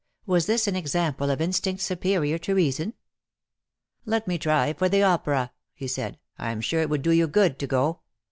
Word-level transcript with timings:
Was 0.25 0.47
this 0.47 0.65
an 0.67 0.75
example 0.75 1.29
of 1.29 1.39
instinct 1.41 1.79
superior 1.83 2.39
to 2.39 2.55
reason?" 2.55 2.95
Let 4.05 4.27
me 4.27 4.39
try 4.39 4.73
for 4.73 4.89
the 4.89 5.01
opera/' 5.03 5.51
he 5.75 5.87
said. 5.87 6.17
^' 6.39 6.43
Vm. 6.43 6.63
sure 6.63 6.81
it 6.81 6.89
would 6.89 7.03
do 7.03 7.11
you 7.11 7.27
good 7.27 7.59
to 7.59 7.67
go. 7.67 7.99